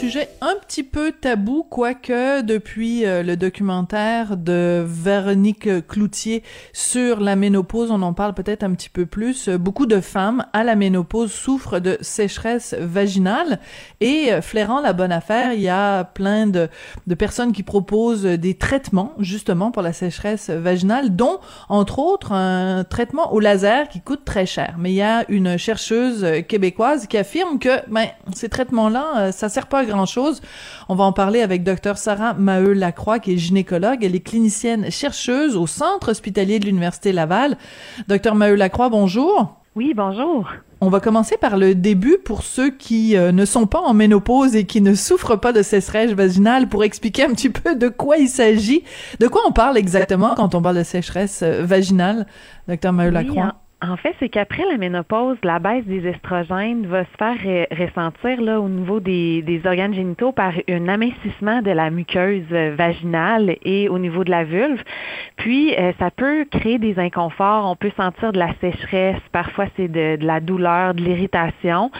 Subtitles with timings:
[0.00, 6.42] sujet un petit peu tabou, quoique depuis euh, le documentaire de Véronique Cloutier
[6.72, 9.50] sur la ménopause, on en parle peut-être un petit peu plus.
[9.50, 13.60] Beaucoup de femmes à la ménopause souffrent de sécheresse vaginale
[14.00, 16.70] et euh, flairant la bonne affaire, il y a plein de,
[17.06, 22.84] de personnes qui proposent des traitements justement pour la sécheresse vaginale, dont entre autres un
[22.84, 24.76] traitement au laser qui coûte très cher.
[24.78, 29.50] Mais il y a une chercheuse québécoise qui affirme que ben, ces traitements-là, euh, ça
[29.50, 30.40] sert pas à grand-chose.
[30.88, 34.02] On va en parler avec Dr Sarah Maheu-Lacroix, qui est gynécologue.
[34.02, 37.58] Elle est clinicienne chercheuse au Centre hospitalier de l'Université Laval.
[38.08, 39.60] Dr Maheu-Lacroix, bonjour.
[39.76, 40.48] Oui, bonjour.
[40.80, 44.56] On va commencer par le début pour ceux qui euh, ne sont pas en ménopause
[44.56, 48.16] et qui ne souffrent pas de sécheresse vaginale pour expliquer un petit peu de quoi
[48.16, 48.82] il s'agit.
[49.20, 52.26] De quoi on parle exactement quand on parle de sécheresse euh, vaginale,
[52.66, 53.54] docteur Maheu-Lacroix?
[53.82, 58.60] En fait, c'est qu'après la ménopause, la baisse des estrogènes va se faire ressentir là
[58.60, 64.22] au niveau des, organes génitaux par un amincissement de la muqueuse vaginale et au niveau
[64.22, 64.82] de la vulve.
[65.36, 67.70] Puis, euh, ça peut créer des inconforts.
[67.70, 69.20] On peut sentir de la sécheresse.
[69.32, 71.90] Parfois, c'est de, la douleur, de l'irritation.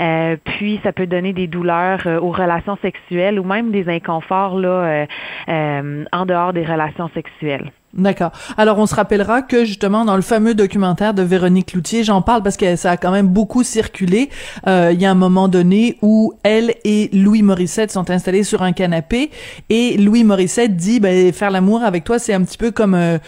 [0.00, 4.54] Euh, puis, ça peut donner des douleurs euh, aux relations sexuelles ou même des inconforts
[4.54, 7.70] en dehors des relations sexuelles.
[7.94, 8.32] D'accord.
[8.58, 12.42] Alors, on se rappellera que justement dans le fameux documentaire de Véronique Cloutier, j'en parle
[12.42, 14.28] parce que ça a quand même beaucoup circulé.
[14.66, 18.62] Euh, il y a un moment donné où elle et Louis Morissette sont installés sur
[18.62, 19.30] un canapé
[19.70, 23.18] et Louis Morissette dit ben, faire l'amour avec toi, c'est un petit peu comme euh,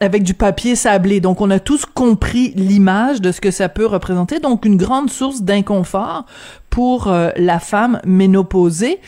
[0.00, 1.20] avec du papier sablé.
[1.20, 4.40] Donc, on a tous compris l'image de ce que ça peut représenter.
[4.40, 6.26] Donc, une grande source d'inconfort
[6.70, 8.98] pour euh, la femme ménopausée.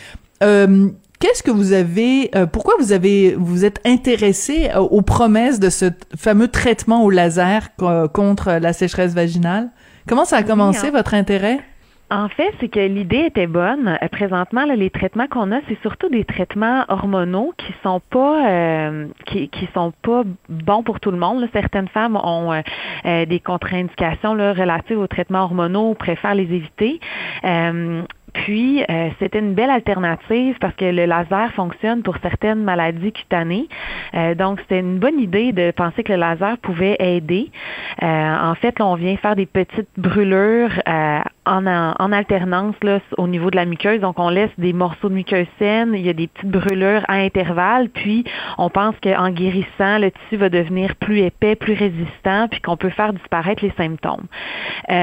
[1.22, 5.70] Qu'est-ce que vous avez, euh, pourquoi vous avez, vous êtes intéressé euh, aux promesses de
[5.70, 5.84] ce
[6.16, 7.68] fameux traitement au laser
[8.12, 9.70] contre la sécheresse vaginale?
[10.08, 10.90] Comment ça a commencé, hein.
[10.90, 11.60] votre intérêt?
[12.12, 13.96] En fait, c'est que l'idée était bonne.
[14.02, 18.50] Euh, présentement, là, les traitements qu'on a, c'est surtout des traitements hormonaux qui sont pas
[18.50, 21.40] euh, qui, qui sont pas bons pour tout le monde.
[21.40, 21.46] Là.
[21.55, 27.00] Certaines femmes ont euh, des contre-indications relatives aux traitements hormonaux ou préfèrent les éviter.
[28.32, 33.68] Puis, euh, c'était une belle alternative parce que le laser fonctionne pour certaines maladies cutanées.
[34.14, 37.50] Euh, donc, c'était une bonne idée de penser que le laser pouvait aider.
[38.02, 40.80] Euh, en fait, on vient faire des petites brûlures
[41.45, 42.75] en, alternance
[43.17, 44.01] au niveau de la muqueuse.
[44.01, 47.14] Donc, on laisse des morceaux de muqueuse saine, il y a des petites brûlures à
[47.14, 48.25] intervalles, puis
[48.58, 52.91] on pense qu'en guérissant, le tissu va devenir plus épais, plus résistant, puis qu'on peut
[52.91, 54.27] faire disparaître les symptômes.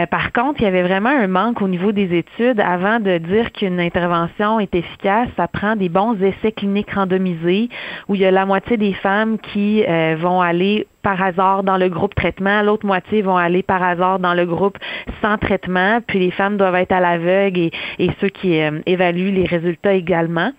[0.09, 3.51] par contre, il y avait vraiment un manque au niveau des études avant de dire
[3.51, 7.69] qu'une intervention est efficace, ça prend des bons essais cliniques randomisés
[8.07, 11.77] où il y a la moitié des femmes qui euh, vont aller par hasard dans
[11.77, 14.77] le groupe traitement, l'autre moitié vont aller par hasard dans le groupe
[15.21, 19.45] sans traitement, puis les femmes doivent être à l'aveugle et, ceux qui euh, évaluent les
[19.45, 20.51] résultats également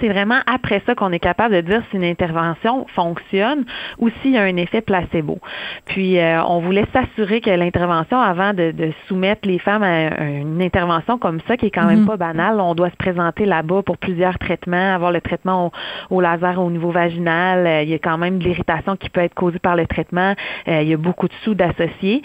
[0.00, 3.64] c'est vraiment après ça qu'on est capable de dire si une intervention fonctionne
[3.98, 5.38] ou s'il y a un effet placebo.
[5.86, 10.62] Puis euh, on voulait s'assurer que l'intervention, avant de, de, soumettre les femmes à une
[10.62, 12.06] intervention comme ça, qui est quand même mhm.
[12.06, 15.72] pas banale, on doit se présenter là-bas pour plusieurs traitements, avoir le traitement
[16.10, 17.66] au, laser au niveau vaginal.
[17.66, 20.34] Euh, il y a quand même de l'irritation qui peut être causée par le traitement.
[20.68, 22.22] Euh, il y a beaucoup de sous d'associés.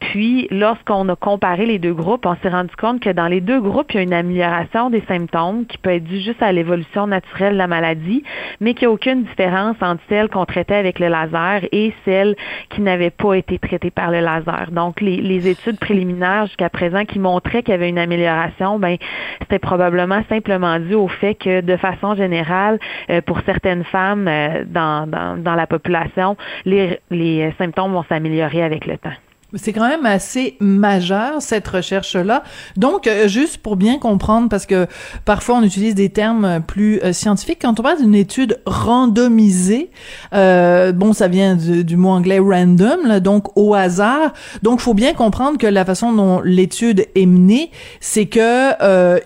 [0.00, 3.60] puis lorsqu'on a comparé les deux groupes, on s'est rendu compte que dans les deux
[3.60, 6.77] groupes, il y a une amélioration des symptômes qui peut être due juste à l'évolution
[7.06, 8.22] naturelle de la maladie,
[8.60, 12.36] mais qu'il n'y a aucune différence entre celle qu'on traitait avec le laser et celle
[12.70, 14.70] qui n'avait pas été traitée par le laser.
[14.70, 18.96] Donc, les, études préliminaires jusqu'à présent qui montraient qu'il y avait une amélioration, ben,
[19.40, 22.78] c'était probablement simplement dû au fait que, de façon générale,
[23.10, 28.98] euh, pour certaines femmes euh, dans, la population, les, les symptômes vont s'améliorer avec le
[28.98, 29.14] temps.
[29.54, 32.42] C'est quand même assez majeur cette recherche-là.
[32.76, 34.86] Donc, euh, juste pour bien comprendre, parce que
[35.24, 39.90] parfois on utilise des termes plus euh, scientifiques, quand on parle d'une étude randomisée,
[40.34, 44.34] euh, bon, ça vient du, du, mot anglais random, là, donc au hasard.
[44.62, 47.70] Donc, faut bien comprendre que la façon dont l'étude est menée,
[48.00, 48.68] c'est que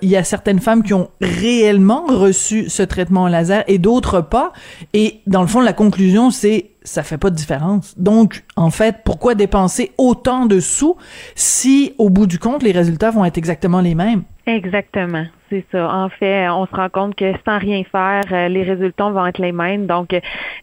[0.02, 4.20] il y a certaines femmes qui ont réellement reçu ce traitement au laser et d'autres
[4.20, 4.52] pas.
[4.92, 7.94] Et dans le fond, la conclusion, c'est ça fait pas de différence.
[7.99, 10.96] Donc, en fait, pourquoi dépenser autant de sous
[11.34, 14.23] si, au bout du compte, les résultats vont être exactement les mêmes?
[14.46, 15.94] Exactement, c'est ça.
[15.94, 19.38] En fait, on se rend compte que sans rien faire, euh, les résultats vont être
[19.38, 19.87] les mêmes.
[19.87, 20.14] Donc,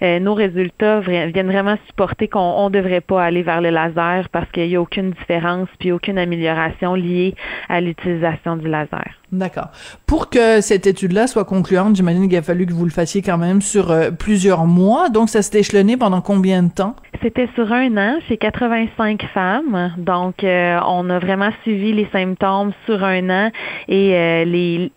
[0.01, 4.49] euh, nos résultats viennent vraiment supporter qu'on ne devrait pas aller vers le laser parce
[4.51, 7.35] qu'il n'y a aucune différence puis aucune amélioration liée
[7.69, 9.05] à l'utilisation du laser.
[9.31, 9.67] D'accord.
[10.07, 13.37] Pour que cette étude-là soit concluante, j'imagine qu'il a fallu que vous le fassiez quand
[13.37, 15.09] même sur euh, plusieurs mois.
[15.09, 16.95] Donc, ça s'est échelonné pendant combien de temps?
[17.21, 19.93] C'était sur un an chez 85 femmes.
[19.97, 23.51] Donc, on a vraiment suivi les symptômes sur un an
[23.87, 24.45] et euh,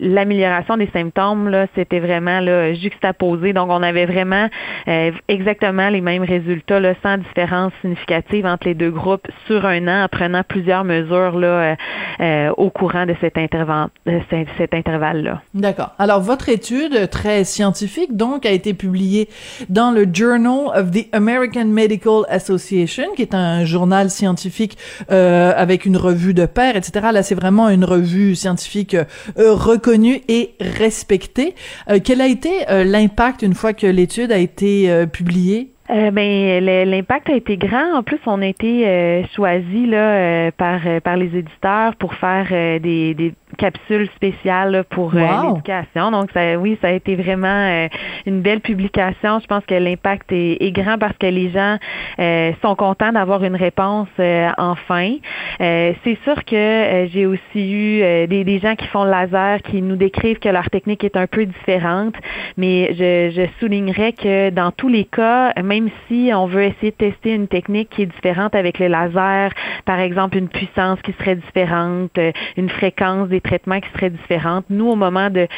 [0.00, 2.40] l'amélioration des symptômes, c'était vraiment
[2.74, 3.52] juxtaposé.
[3.52, 4.48] Donc, on avait vraiment
[4.88, 9.88] euh, exactement les mêmes résultats, là, sans différence significative entre les deux groupes sur un
[9.88, 11.76] an, en prenant plusieurs mesures là,
[12.20, 15.42] euh, au courant de cet, intervalle-là.
[15.54, 15.94] D'accord.
[15.98, 19.28] Alors, votre étude, très scientifique, donc, a été publiée
[19.68, 24.76] dans le Journal of the American Medical Association, qui est un journal scientifique
[25.08, 27.08] avec une revue de pairs, etc.
[27.12, 31.54] Là, c'est vraiment une revue scientifique euh, reconnu et respecté.
[31.90, 35.68] Euh, quel a été euh, l'impact une fois que l'étude a été publiée?
[35.88, 37.98] ben, l'impact a été grand.
[37.98, 42.46] En plus, on a été choisi là par par les éditeurs pour faire
[42.80, 46.10] des, des capsule spéciale pour euh, l'éducation.
[46.10, 47.88] Donc, ça, oui, ça a été vraiment euh,
[48.26, 49.38] une belle publication.
[49.40, 51.76] Je pense que l'impact est, grand parce que les gens
[52.18, 54.08] euh, sont contents d'avoir une réponse
[54.56, 55.16] enfin.
[55.58, 59.96] c'est sûr que j'ai aussi eu des, des, gens qui font le laser qui nous
[59.96, 62.14] décrivent que leur technique est un peu différente,
[62.56, 66.96] mais je, je soulignerais que dans tous les cas, même si on veut essayer de
[66.96, 69.50] tester une technique qui est différente avec le laser,
[69.84, 72.18] par exemple une puissance qui serait différente,
[72.56, 74.64] une fréquence des traitements qui seraient différentes.
[74.70, 75.48] Nous, au moment de,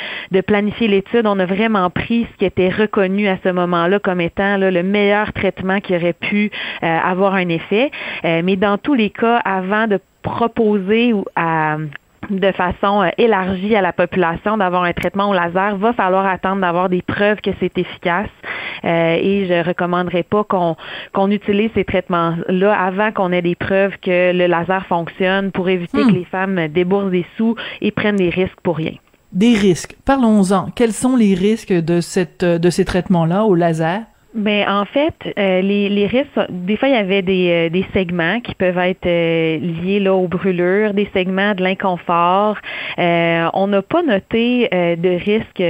[0.43, 4.57] planifier l'étude, on a vraiment pris ce qui était reconnu à ce moment-là comme étant
[4.59, 6.51] le meilleur traitement qui aurait pu
[6.83, 7.91] euh, avoir un effet.
[8.25, 11.77] Euh, mais dans tous les cas, avant de proposer ou à
[12.31, 16.61] de façon euh, élargie à la population d'avoir un traitement au laser, va falloir attendre
[16.61, 18.31] d'avoir des preuves que c'est efficace.
[18.85, 20.77] Euh, et je recommanderais pas qu'on
[21.13, 26.05] qu'on utilise ces traitements-là avant qu'on ait des preuves que le laser fonctionne pour éviter
[26.05, 26.09] hmm.
[26.09, 28.95] que les femmes déboursent des sous et prennent des risques pour rien.
[29.33, 29.97] Des risques.
[30.05, 30.71] Parlons-en.
[30.77, 34.03] Quels sont les risques de cette de ces traitements-là au laser?
[34.35, 37.87] Mais en fait, euh, les, les risques, des fois, il y avait des, euh, des
[37.95, 42.57] segments qui peuvent être euh, liés là, aux brûlures, des segments de l'inconfort.
[42.99, 45.63] on n'a pas noté de risques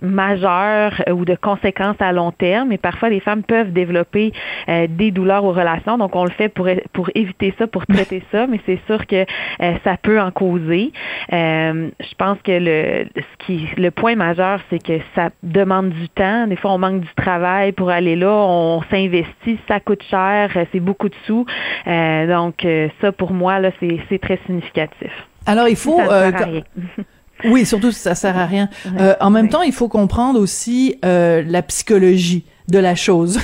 [0.00, 2.72] majeures euh, ou de conséquences à long terme.
[2.72, 4.32] Et parfois les femmes peuvent développer
[4.68, 5.98] euh, des douleurs aux relations.
[5.98, 8.46] Donc on le fait pour pour éviter ça pour traiter ça.
[8.46, 9.24] Mais c'est sûr que
[9.62, 10.92] euh, ça peut en causer.
[11.30, 16.46] Je pense que le ce qui le point majeur c'est que ça demande du temps.
[16.46, 18.30] Des fois on manque du travail pour aller là.
[18.30, 19.58] On s'investit.
[19.68, 20.50] Ça coûte cher.
[20.72, 21.46] C'est beaucoup de sous.
[21.86, 22.66] Donc
[23.00, 25.12] ça pour moi là c'est c'est très significatif.
[25.46, 26.00] Alors il faut
[27.44, 28.68] Oui, surtout ça sert à rien.
[28.98, 33.38] Euh, en même temps, il faut comprendre aussi euh, la psychologie de la chose.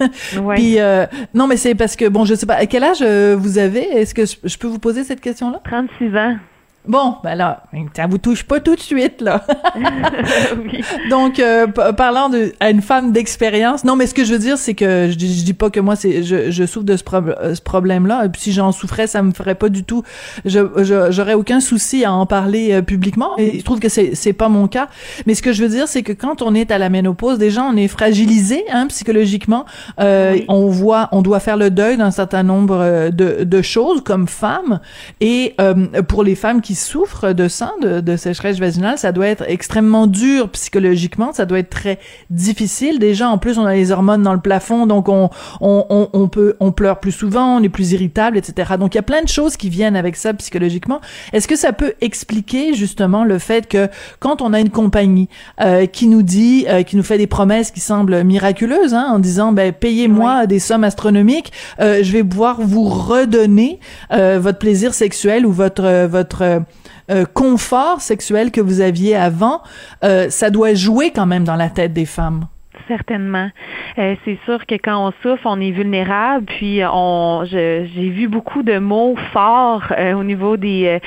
[0.54, 3.02] Puis euh, non, mais c'est parce que bon, je sais pas à quel âge
[3.36, 3.82] vous avez?
[3.82, 5.60] Est-ce que je peux vous poser cette question-là?
[5.64, 6.36] 36 ans.
[6.88, 7.64] Bon, ben là,
[7.96, 9.44] ça vous touche pas tout de suite, là.
[10.64, 10.84] oui.
[11.10, 14.56] Donc, euh, parlant de, à une femme d'expérience, non, mais ce que je veux dire,
[14.56, 17.60] c'est que je, dis pas que moi, c'est, je, je souffre de ce, euh, ce
[17.60, 18.24] problème-là.
[18.24, 20.04] Et puis, si j'en souffrais, ça me ferait pas du tout.
[20.44, 20.60] Je,
[21.10, 23.36] j'aurais aucun souci à en parler euh, publiquement.
[23.36, 24.88] Et je trouve que c'est, c'est pas mon cas.
[25.26, 27.64] Mais ce que je veux dire, c'est que quand on est à la ménopause, déjà,
[27.64, 29.64] on est fragilisé, hein, psychologiquement.
[29.98, 34.28] Euh, On voit, on doit faire le deuil d'un certain nombre de, de choses comme
[34.28, 34.80] femme.
[35.20, 35.56] Et
[36.08, 40.48] pour les femmes qui souffrent de ça, de, sécheresse vaginale, ça doit être extrêmement dur
[40.50, 41.98] psychologiquement, ça doit être très
[42.30, 42.98] difficile.
[42.98, 45.30] Déjà, en plus, on a les hormones dans le plafond, donc on,
[45.60, 48.74] on, on, peut, on pleure plus souvent, on est plus irritable, etc.
[48.78, 51.00] Donc, il y a plein de choses qui viennent avec ça psychologiquement.
[51.32, 53.88] Est-ce que ça peut expliquer justement le fait que
[54.20, 55.28] quand on a une compagnie
[55.60, 59.18] euh, qui nous dit, euh, qui nous fait des promesses qui semblent miraculeuses, hein, en
[59.18, 65.46] disant, ben, payez-moi des sommes astronomiques, euh, je vais pouvoir vous redonner votre plaisir sexuel
[65.46, 66.62] ou votre votre
[67.10, 69.62] euh, confort sexuel que vous aviez avant,
[70.04, 72.46] euh, ça doit jouer quand même dans la tête des femmes.
[72.88, 73.48] Certainement.
[73.98, 76.44] Euh, c'est sûr que quand on souffre, on est vulnérable.
[76.46, 79.84] Puis on, j'ai vu beaucoup de mots forts
[80.14, 81.00] au niveau des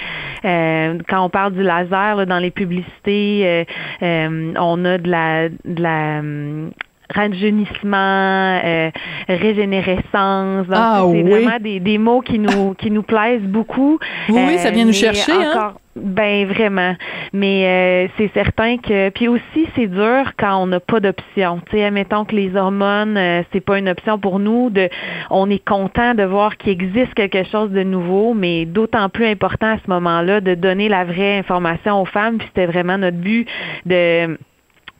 [0.43, 3.65] quand on parle du laser dans les publicités.
[4.01, 6.71] on a de la de la hum,
[7.13, 8.91] rajeunissement, euh,
[9.27, 10.67] régénérescence.
[10.71, 13.99] ah, c'est vraiment des, des mots qui nous qui nous plaisent beaucoup.
[14.29, 15.31] Oui, ça vient nous chercher.
[15.31, 15.73] hein?
[16.01, 16.95] Ben vraiment,
[17.33, 21.59] mais euh, c'est certain que puis aussi c'est dur quand on n'a pas d'option.
[21.69, 24.69] Tu sais, admettons que les hormones euh, c'est pas une option pour nous.
[24.69, 24.89] De,
[25.29, 29.73] on est content de voir qu'il existe quelque chose de nouveau, mais d'autant plus important
[29.73, 32.37] à ce moment-là de donner la vraie information aux femmes.
[32.37, 33.47] Puis c'était vraiment notre but
[33.85, 34.37] de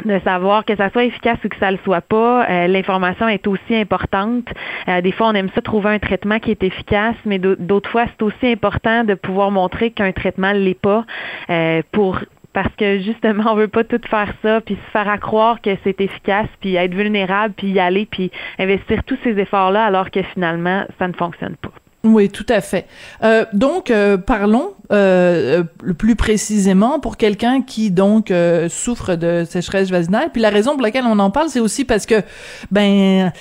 [0.06, 2.46] de savoir que ça soit efficace ou que ça le soit pas.
[2.50, 4.48] Euh, l'information est aussi importante.
[4.88, 8.06] Euh, des fois, on aime ça trouver un traitement qui est efficace, mais d'autres fois,
[8.08, 11.06] c'est aussi important de pouvoir montrer qu'un traitement l'est pas
[11.50, 12.20] euh, pour
[12.52, 15.70] parce que justement, on veut pas tout faire ça, puis se faire à croire que
[15.84, 20.24] c'est efficace, puis être vulnérable, puis y aller, puis investir tous ces efforts-là, alors que
[20.24, 21.72] finalement, ça ne fonctionne pas.
[22.04, 22.86] Oui, tout à fait.
[23.24, 25.64] Euh, donc, euh, parlons euh,
[25.98, 30.30] plus précisément pour quelqu'un qui donc euh, souffre de sécheresse vaginale.
[30.32, 32.24] Puis la raison pour laquelle on en parle, c'est aussi parce que
[32.72, 33.32] ben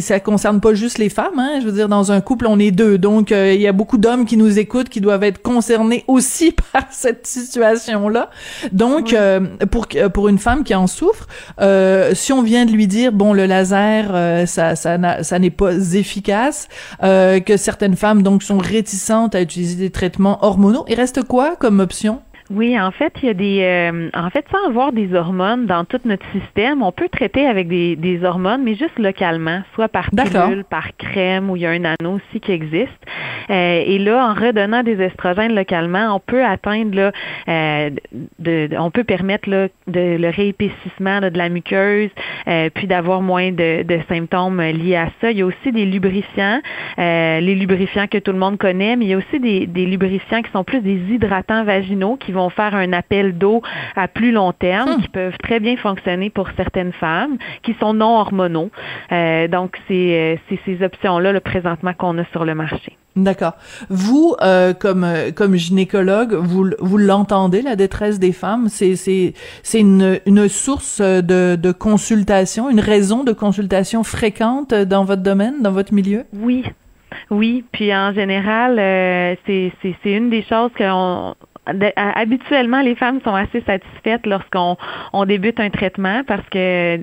[0.00, 1.38] ça concerne pas juste les femmes.
[1.38, 1.60] Hein?
[1.60, 4.26] Je veux dire, dans un couple, on est deux, donc il y a beaucoup d'hommes
[4.26, 8.30] qui nous écoutent, qui doivent être concernés aussi par cette situation-là.
[8.72, 9.16] Donc,
[9.70, 11.26] pour pour une femme qui en souffre,
[12.12, 16.68] si on vient de lui dire bon le laser, ça ça, ça n'est pas efficace,
[17.00, 20.84] que certaines femmes donc sont réticentes à utiliser des traitements hormonaux.
[20.88, 22.20] Il reste quoi comme option?
[22.50, 25.84] Oui, en fait, il y a des, euh, en fait, sans avoir des hormones dans
[25.84, 30.10] tout notre système, on peut traiter avec des, des hormones, mais juste localement, soit par
[30.10, 32.90] pilule, par crème, ou il y a un anneau aussi qui existe.
[33.50, 37.12] Euh, et là, en redonnant des estrogènes localement, on peut atteindre là,
[37.48, 37.90] euh,
[38.40, 42.10] de, on peut permettre là, de le réépaississement de la muqueuse,
[42.48, 45.30] euh, puis d'avoir moins de, de, symptômes liés à ça.
[45.30, 46.60] Il y a aussi des lubrifiants,
[46.98, 49.86] euh, les lubrifiants que tout le monde connaît, mais il y a aussi des, des
[49.86, 53.62] lubrifiants qui sont plus des hydratants vaginaux qui vont faire un appel d'eau
[53.96, 55.02] à plus long terme, hmm.
[55.02, 58.70] qui peuvent très bien fonctionner pour certaines femmes qui sont non hormonaux.
[59.12, 62.96] Euh, donc, c'est ces options-là, le présentement, qu'on a sur le marché.
[63.16, 63.54] D'accord.
[63.88, 68.68] Vous, euh, comme euh, comme gynécologue, vous vous l'entendez la détresse des femmes?
[68.68, 75.04] C'est c'est c'est une une source de de consultation, une raison de consultation fréquente dans
[75.04, 76.24] votre domaine, dans votre milieu?
[76.32, 76.64] Oui,
[77.30, 77.64] oui.
[77.72, 79.72] Puis en général, euh, c'est
[80.04, 81.34] une des choses qu'on
[81.66, 84.76] habituellement, les femmes sont assez satisfaites lorsqu'on
[85.12, 86.98] on débute un traitement parce que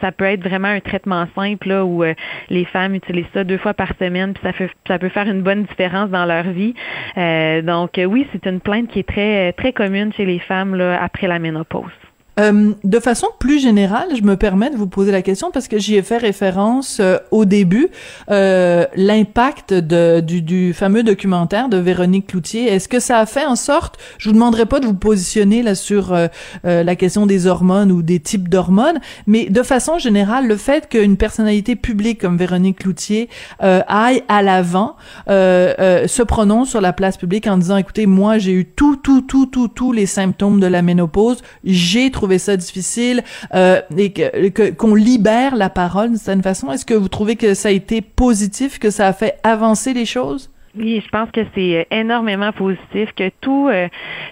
[0.00, 2.14] ça peut être vraiment un traitement simple là, où euh,
[2.50, 5.62] les femmes utilisent ça deux fois par semaine, puis ça, ça peut faire une bonne
[5.64, 6.74] différence dans leur vie.
[7.16, 11.02] Euh, donc oui, c'est une plainte qui est très très commune chez les femmes là,
[11.02, 12.03] après la ménopause.
[12.40, 15.78] Euh, de façon plus générale, je me permets de vous poser la question parce que
[15.78, 17.88] j'y ai fait référence euh, au début,
[18.30, 22.66] euh, l'impact du, fameux documentaire de Véronique Cloutier.
[22.66, 25.74] Est-ce que ça a fait en sorte, je vous demanderai pas de vous positionner là
[25.74, 26.16] sur
[26.64, 31.16] la question des hormones ou des types d'hormones, mais de façon générale, le fait qu'une
[31.16, 33.28] personnalité publique comme Véronique Cloutier
[33.60, 34.96] aille à l'avant,
[35.28, 39.46] se prononce sur la place publique en disant, écoutez, moi j'ai eu tout, tout, tout,
[39.46, 43.22] tout, tous les symptômes de la ménopause, j'ai trouvez ça difficile
[43.54, 46.72] euh, et que qu'on libère la parole d'une certaine façon?
[46.72, 50.06] Est-ce que vous trouvez que ça a été positif, que ça a fait avancer les
[50.06, 50.50] choses?
[50.76, 53.88] Oui, je pense que c'est euh, énormément positif, que tout, euh,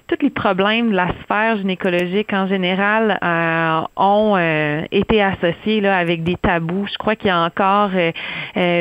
[0.08, 3.18] tous les problèmes de la sphère gynécologique en général
[3.96, 4.36] ont
[4.90, 6.86] été associés là, avec des tabous.
[6.90, 7.90] Je crois qu'il y a encore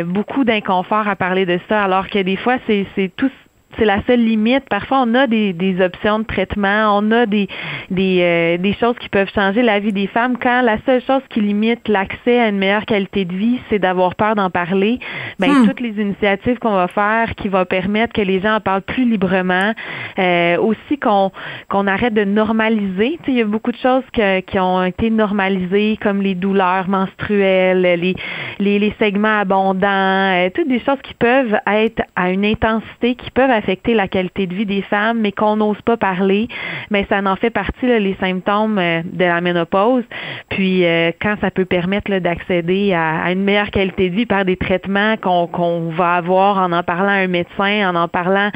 [0.05, 3.29] beaucoup d'inconfort à parler de ça, alors que des fois, c'est tout
[3.77, 4.67] c'est la seule limite.
[4.69, 7.47] Parfois, on a des, des options de traitement, on a des,
[7.89, 10.37] des, euh, des choses qui peuvent changer la vie des femmes.
[10.37, 14.15] Quand la seule chose qui limite l'accès à une meilleure qualité de vie, c'est d'avoir
[14.15, 14.99] peur d'en parler,
[15.39, 15.67] ben hmm.
[15.67, 19.09] toutes les initiatives qu'on va faire qui vont permettre que les gens en parlent plus
[19.09, 19.73] librement,
[20.19, 21.31] euh, aussi qu'on
[21.69, 23.17] qu'on arrête de normaliser.
[23.23, 26.35] Tu sais, il y a beaucoup de choses que, qui ont été normalisées, comme les
[26.35, 28.15] douleurs menstruelles, les,
[28.59, 33.31] les, les segments abondants, euh, toutes des choses qui peuvent être à une intensité, qui
[33.31, 36.47] peuvent affecter la qualité de vie des femmes, mais qu'on n'ose pas parler.
[36.89, 40.03] Mais ça en fait partie les symptômes euh, de la ménopause.
[40.49, 44.57] Puis euh, quand ça peut permettre d'accéder à, une meilleure qualité de vie par des
[44.57, 48.49] traitements qu'on va avoir en en parlant à un médecin, en en parlant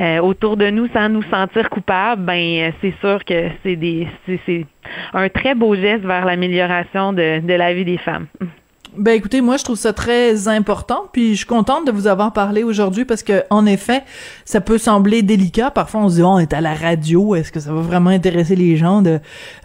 [0.00, 4.08] euh, autour de nous sans nous sentir coupables, ben c'est sûr que c'est des
[5.12, 8.26] un très beau geste vers l'amélioration de la vie des femmes.
[8.98, 12.32] Ben écoutez, moi je trouve ça très important, puis je suis contente de vous avoir
[12.32, 14.02] parlé aujourd'hui parce que en effet,
[14.44, 15.70] ça peut sembler délicat.
[15.70, 18.10] Parfois on se dit oh, on est à la radio, est-ce que ça va vraiment
[18.10, 19.20] intéresser les gens de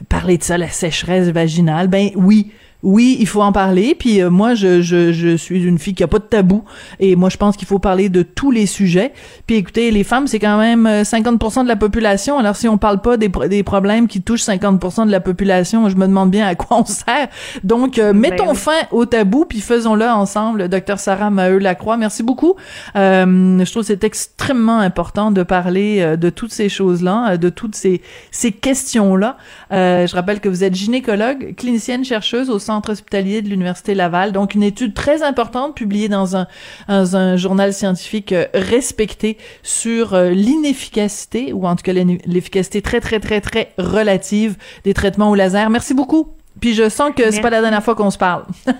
[0.08, 1.88] parler de ça, la sécheresse vaginale?
[1.88, 2.52] Ben oui,
[2.84, 3.96] oui, il faut en parler.
[3.98, 6.64] Puis euh, moi, je, je, je, suis une fille qui a pas de tabou.
[7.00, 9.14] Et moi, je pense qu'il faut parler de tous les sujets.
[9.48, 12.38] Puis écoutez, les femmes, c'est quand même 50% euh, de la population.
[12.38, 15.96] Alors si on parle pas des, des problèmes qui touchent 50% de la population, je
[15.96, 17.30] me demande bien à quoi on sert.
[17.64, 20.68] Donc, euh, ben mettons fin au tabou, puis faisons-le ensemble.
[20.68, 22.56] Docteur Sarah Maheu-Lacroix, merci beaucoup.
[22.96, 28.02] je trouve que c'est extrêmement important de parler de toutes ces choses-là, de toutes ces,
[28.32, 29.38] ces questions-là.
[29.72, 34.32] je rappelle que vous êtes gynécologue, clinicienne chercheuse au centre hospitalier de l'Université Laval.
[34.32, 36.48] Donc, une étude très importante publiée dans un,
[36.88, 43.20] un journal scientifique euh, respecté sur euh, l'inefficacité, ou en tout cas l'efficacité très, très,
[43.20, 45.70] très, très relative des traitements au laser.
[45.70, 46.30] Merci beaucoup.
[46.60, 48.44] Puis je sens que c'est pas la dernière fois qu'on se parle.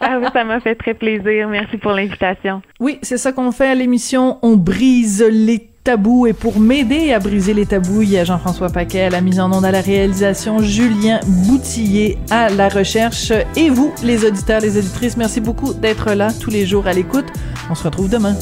[0.00, 1.48] Ah ça m'a fait très plaisir.
[1.48, 2.62] Merci pour l'invitation.
[2.80, 4.38] Oui, c'est ça qu'on fait à l'émission.
[4.42, 9.02] On brise les Et pour m'aider à briser les tabous, il y a Jean-François Paquet
[9.02, 13.32] à la mise en onde, à la réalisation, Julien Boutillier à la recherche.
[13.54, 17.26] Et vous, les auditeurs, les auditrices, merci beaucoup d'être là tous les jours à l'écoute.
[17.70, 18.34] On se retrouve demain.